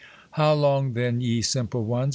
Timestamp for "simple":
1.43-1.83